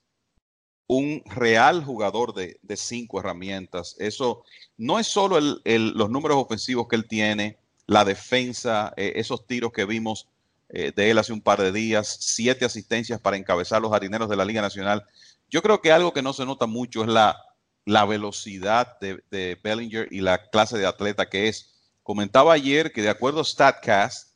[0.87, 3.97] un real jugador de, cinco herramientas.
[3.99, 4.45] Eso
[4.77, 9.85] no es solo los números ofensivos que él tiene, la defensa, eh, esos tiros que
[9.85, 10.29] vimos
[10.73, 14.37] eh, de él hace un par de días, siete asistencias para encabezar los jardines de
[14.37, 15.05] la Liga Nacional.
[15.51, 17.37] Yo creo que algo que no se nota mucho es la,
[17.85, 21.75] la velocidad de, de, Bellinger y la clase de atleta que es.
[22.03, 24.33] Comentaba ayer que de acuerdo a StatCast,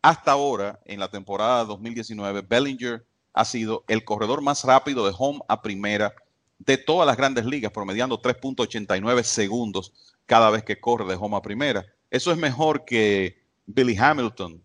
[0.00, 5.40] hasta ahora en la temporada 2019, Bellinger ha sido el corredor más rápido de home
[5.48, 6.14] a primera
[6.58, 9.92] de todas las grandes ligas, promediando 3.89 segundos
[10.24, 11.84] cada vez que corre de home a primera.
[12.10, 14.63] Eso es mejor que Billy Hamilton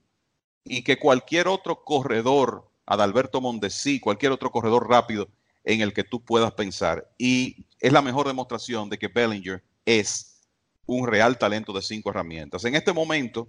[0.69, 5.27] y que cualquier otro corredor, Adalberto Mondesi, cualquier otro corredor rápido
[5.63, 7.09] en el que tú puedas pensar.
[7.17, 10.47] Y es la mejor demostración de que Bellinger es
[10.85, 12.65] un real talento de cinco herramientas.
[12.65, 13.47] En este momento,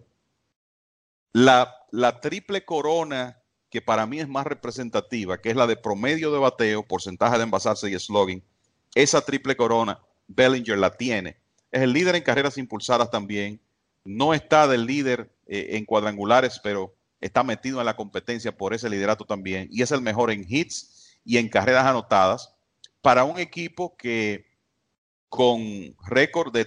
[1.33, 1.77] la,
[2.23, 6.83] triple corona que para mí es más representativa, que es la de promedio de bateo,
[6.83, 8.43] porcentaje de envasarse y slugging,
[8.95, 11.37] esa triple corona, Bellinger la tiene.
[11.71, 13.61] Es el líder en carreras impulsadas también.
[14.05, 18.89] No está del líder eh, en cuadrangulares, pero está metido en la competencia por ese
[18.89, 19.69] liderato también.
[19.71, 22.55] Y es el mejor en hits y en carreras anotadas
[23.03, 24.47] para un equipo que
[25.29, 25.61] con
[26.09, 26.67] récord de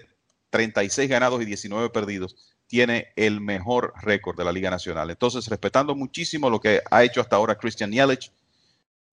[0.50, 2.36] 36 ganados y 19 perdidos
[2.68, 5.10] tiene el mejor récord de la Liga Nacional.
[5.10, 8.32] Entonces, respetando muchísimo lo que ha hecho hasta ahora Christian Yelich,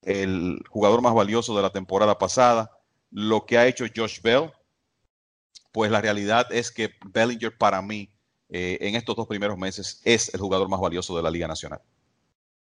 [0.02, 2.70] el jugador más valioso de la temporada pasada,
[3.10, 4.52] lo que ha hecho Josh Bell,
[5.72, 8.10] pues la realidad es que Bellinger para mí
[8.50, 11.80] eh, en estos dos primeros meses es el jugador más valioso de la Liga Nacional.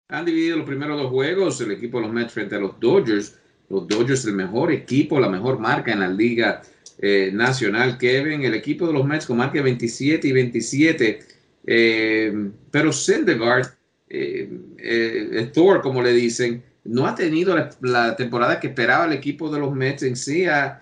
[0.09, 3.37] Han dividido los primeros dos juegos el equipo de los Mets frente a los Dodgers.
[3.69, 6.61] Los Dodgers el mejor equipo, la mejor marca en la Liga
[6.99, 11.19] eh, nacional, Kevin, el equipo de los Mets con marca 27 y 27,
[11.67, 13.67] eh, pero Syndergaard,
[14.09, 19.59] eh, Thor, como le dicen, no ha tenido la, temporada que esperaba el equipo de
[19.59, 20.81] los Mets en sí, ha,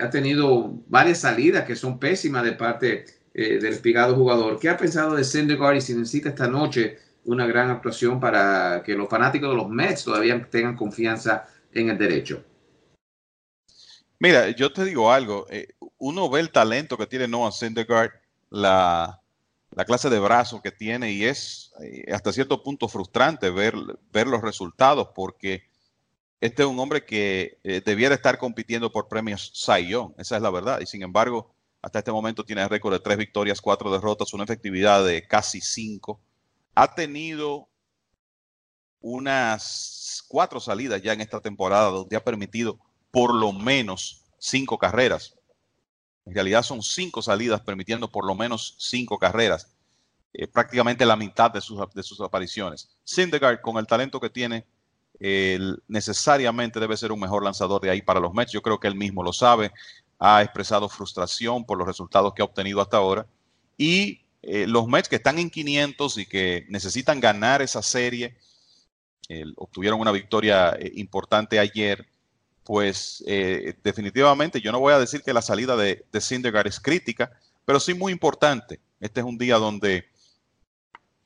[0.00, 3.04] ha tenido varias salidas que son pésimas de parte
[3.34, 4.58] del espigado jugador.
[4.58, 8.94] ¿Qué ha pensado de Syndergaard y si necesita esta noche una gran actuación para que
[8.94, 12.44] los fanáticos de los Mets todavía tengan confianza en el derecho?
[14.18, 15.46] Mira, yo te digo algo.
[15.50, 15.68] Eh,
[15.98, 18.12] uno ve el talento que tiene Noah Syndergaard,
[18.50, 19.20] la,
[19.86, 23.74] clase de brazo que tiene y es eh, hasta cierto punto frustrante ver,
[24.12, 25.64] ver los resultados porque
[26.40, 29.52] este es un hombre que eh, debiera estar compitiendo por premios
[29.88, 30.80] Young, esa es la verdad.
[30.80, 31.51] Y sin embargo,
[31.82, 35.60] hasta este momento tiene el récord de tres victorias, cuatro derrotas, una efectividad de casi
[35.60, 36.20] cinco.
[36.76, 37.68] Ha tenido
[39.00, 42.78] unas cuatro salidas ya en esta temporada donde ha permitido
[43.10, 45.34] por lo menos cinco carreras.
[46.24, 49.74] En realidad son cinco salidas permitiendo por lo menos cinco carreras.
[50.32, 51.80] Eh, prácticamente la mitad de sus,
[52.20, 52.96] apariciones.
[53.02, 54.64] Syndergaard, con el talento que tiene,
[55.88, 58.52] necesariamente debe ser un mejor lanzador de ahí para los Mets.
[58.52, 59.72] Yo creo que él mismo lo sabe.
[60.24, 63.26] Ha expresado frustración por los resultados que ha obtenido hasta ahora.
[63.76, 68.36] Y eh, los Mets que están en 500 y que necesitan ganar esa serie,
[69.56, 72.06] obtuvieron una victoria eh, importante ayer
[72.64, 76.78] pues eh, definitivamente yo no voy a decir que la salida de, de Syndergaard es
[76.78, 77.32] crítica,
[77.64, 78.80] pero sí muy importante.
[79.00, 80.04] Este es un día donde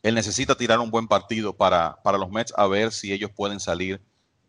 [0.06, 4.00] él necesita tirar un buen partido para, los Mets a ver si ellos pueden salir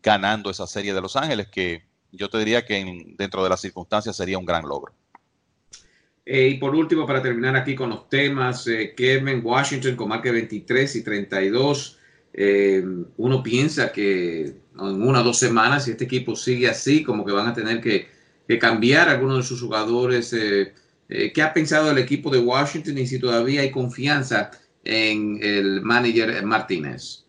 [0.02, 4.16] ganando esa serie de Los Ángeles, que yo te diría que dentro de las circunstancias
[4.16, 4.92] sería un gran logro.
[6.24, 10.30] Eh, y por último, para terminar aquí con los temas, eh, Kevin Washington con marca
[10.30, 11.94] 23 y 32.
[13.16, 17.32] uno piensa que en una o dos semanas, si este equipo sigue así, como que
[17.32, 18.08] van a tener que,
[18.58, 20.32] cambiar algunos de sus jugadores.
[20.32, 20.72] Eh,
[21.08, 24.50] eh, ¿Qué ha pensado el equipo de Washington y si todavía hay confianza
[24.84, 27.26] en el manager Martínez?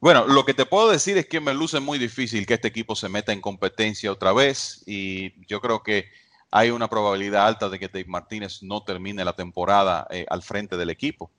[0.00, 2.96] Bueno, lo que te puedo decir es que me luce muy difícil que este equipo
[2.96, 6.06] se meta en competencia otra vez y yo creo que
[6.50, 10.76] hay una probabilidad alta de que Dave Martínez no termine la temporada eh, al frente
[10.76, 11.30] del equipo.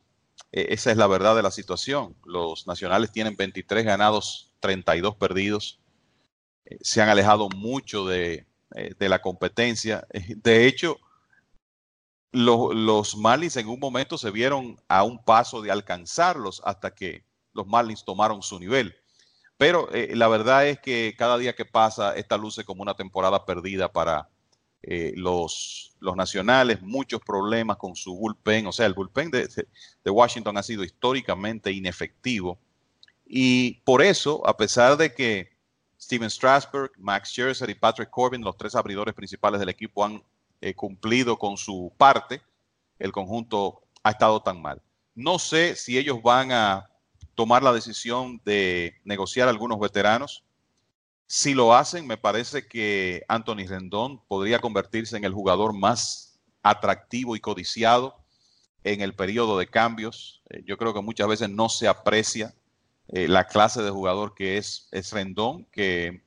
[0.52, 2.16] Eh, esa es la verdad de la situación.
[2.26, 5.80] Los nacionales tienen 23 ganados, 32 perdidos.
[6.66, 8.46] Eh, se han alejado mucho de,
[8.76, 10.08] eh, la competencia.
[10.38, 11.00] De hecho,
[12.32, 17.68] los Marlins en un momento se vieron a un paso de alcanzarlos hasta que los
[17.68, 18.96] Marlins tomaron su nivel.
[19.58, 23.92] Pero la verdad es que cada día que pasa, esta luce como una temporada perdida
[23.92, 24.28] para,
[24.84, 29.48] eh, los, los nacionales, muchos problemas con su bullpen, o sea, el bullpen de,
[30.04, 32.58] de, Washington ha sido históricamente inefectivo.
[33.24, 35.52] Y por eso, a pesar de que
[36.00, 40.24] Steven Strasberg, Max Scherzer y Patrick Corbin, los tres abridores principales del equipo, han
[40.62, 42.42] eh, cumplido con su parte,
[42.98, 44.82] el conjunto ha estado tan mal.
[45.14, 46.90] No sé si ellos van a
[47.42, 50.44] tomar la decisión de negociar algunos veteranos
[51.34, 57.38] si lo hacen, me parece que Anthony Rendón podría convertirse en el jugador más atractivo
[57.38, 58.18] y codiciado
[58.84, 60.44] en el periodo de cambios.
[60.50, 62.54] Eh, yo creo que muchas veces no se aprecia
[63.08, 66.22] eh, la clase de jugador que es, es Rendón, que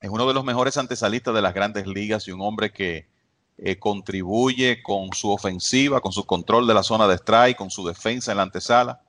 [0.00, 3.10] es uno de los mejores antesalistas de las grandes ligas y un hombre que
[3.58, 7.86] eh, contribuye con su ofensiva, con su control de la zona de strike, con su
[7.86, 9.03] defensa en la antesala.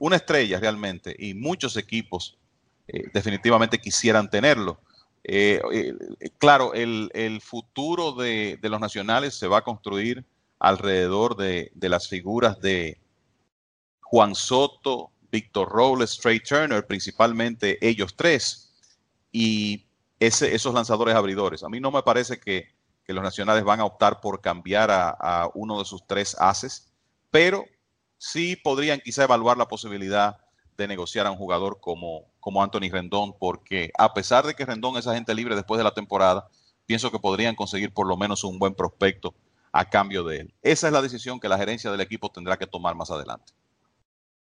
[0.00, 2.36] Una estrella realmente y muchos equipos
[3.12, 4.80] definitivamente quisieran tenerlo.
[6.38, 10.24] claro, el, futuro de, de los nacionales se va a construir
[10.60, 13.00] alrededor de, las figuras de
[14.02, 18.72] Juan Soto, Víctor Robles, Trey Turner, principalmente ellos tres,
[19.32, 19.86] y
[20.20, 21.64] ese, esos lanzadores abridores.
[21.64, 25.80] A mí no me parece que, los nacionales van a optar por cambiar a, uno
[25.80, 26.92] de sus tres haces,
[27.32, 27.64] pero
[28.20, 30.36] sí podrían quizá evaluar la posibilidad
[30.76, 34.98] de negociar a un jugador como, como Anthony Rendón, porque a pesar de que Rendón
[34.98, 36.46] es agente libre después de la temporada,
[36.84, 39.34] pienso que podrían conseguir por lo menos un buen prospecto
[39.72, 40.54] a cambio de él.
[40.62, 43.54] Esa es la decisión que la gerencia del equipo tendrá que tomar más adelante.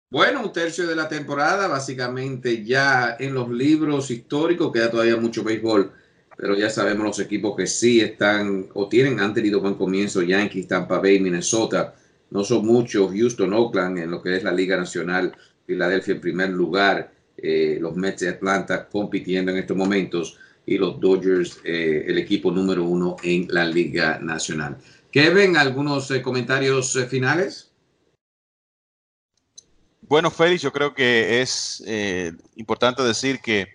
[0.09, 5.43] Bueno, un tercio de la temporada, básicamente ya en los libros históricos, queda todavía mucho
[5.43, 5.91] béisbol,
[6.37, 10.67] pero ya sabemos los equipos que sí están o tienen, han tenido buen comienzo, Yankees,
[10.67, 11.93] Tampa Bay, Minnesota,
[12.35, 16.49] no son muchos, Houston, Oakland en lo que es la Liga Nacional, Filadelfia en primer
[16.49, 22.17] lugar, eh, los Mets de Atlanta compitiendo en estos momentos y los Dodgers, eh, el
[22.17, 24.77] equipo número uno en la Liga Nacional.
[25.11, 27.71] Kevin, ¿algunos eh, comentarios eh, finales?
[30.01, 31.81] Bueno, Félix, yo creo que es
[32.55, 33.69] importante decir que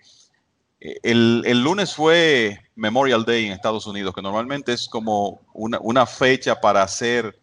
[0.79, 6.83] el, lunes fue Memorial Day en Estados Unidos, que normalmente es como una, fecha para
[6.83, 7.37] hacer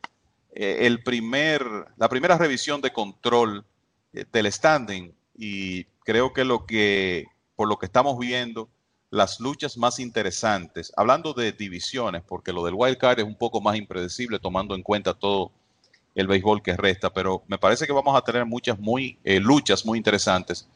[0.58, 1.62] el primer,
[1.96, 3.64] la primera revisión de control
[4.12, 5.14] del standing.
[5.36, 8.68] Y creo que lo que, por lo que estamos viendo,
[9.10, 13.60] las luchas más interesantes, hablando de divisiones, porque lo del wild card es un poco
[13.60, 15.52] más impredecible tomando en cuenta todo
[16.14, 19.86] el béisbol que resta, pero me parece que vamos a tener muchas muy eh, luchas
[19.86, 20.68] muy interesantes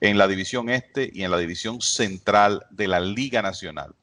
[0.00, 3.94] en la división este y en la división central de la Liga Nacional.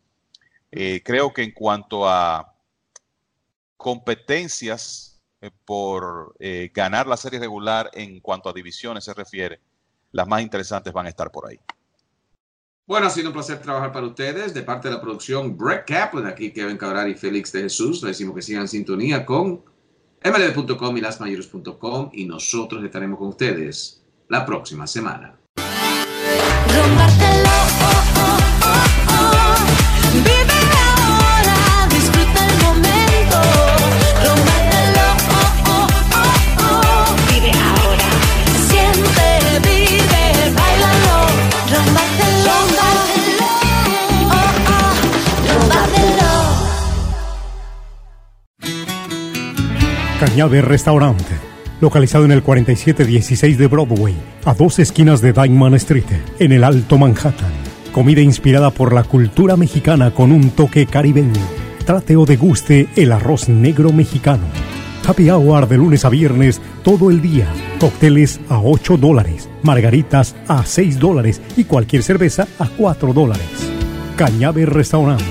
[0.72, 2.56] Eh, creo que en cuanto a
[3.76, 5.13] competencias
[5.44, 6.36] eh, por
[6.74, 9.60] ganar la serie regular en cuanto a divisiones se refiere,
[10.12, 11.60] las más interesantes van a estar por ahí.
[12.86, 14.54] Bueno, ha sido un placer trabajar para ustedes.
[14.54, 18.10] De parte de la producción Brett Kaplan, aquí Kevin Cabral y Félix de Jesús, le
[18.10, 19.64] decimos que sigan en sintonía con
[20.24, 25.40] mlb.com y lasmayores.com y nosotros estaremos con ustedes la próxima semana.
[50.26, 51.36] Cañabe Restaurante,
[51.82, 54.16] localizado en el 4716 de Broadway,
[54.46, 56.06] a dos esquinas de Diamond Street,
[56.40, 57.52] en el Alto Manhattan.
[57.92, 61.42] Comida inspirada por la cultura mexicana con un toque caribeño.
[61.86, 64.46] Trate o deguste el arroz negro mexicano.
[65.06, 67.48] Happy Hour de lunes a viernes todo el día.
[67.82, 73.70] Cócteles a 8 dólares, margaritas a 6 dólares y cualquier cerveza a 4 dólares.
[74.16, 75.22] Cañabe Restaurant.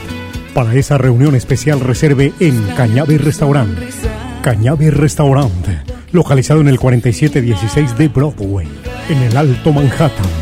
[0.52, 3.74] Para esa reunión especial reserve en Cañabe Restaurant
[4.42, 8.66] Cañabe Restaurante, localizado en el 4716 de Broadway,
[9.08, 10.41] en el Alto Manhattan.